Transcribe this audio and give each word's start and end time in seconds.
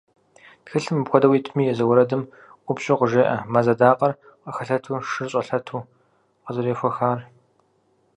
Тхылъым 0.63 0.99
апхуэдэу 1.03 1.33
итми, 1.37 1.63
езы 1.71 1.83
уэрэдым 1.85 2.23
ӏупщӏу 2.65 2.97
къыжеӏэ 2.99 3.35
«мэз 3.51 3.67
адакъэр 3.73 4.11
къыхэлъэту, 4.43 5.03
шыр 5.09 5.27
щӏэлъэту» 5.31 5.87
къызэрехуэхар. 6.43 7.19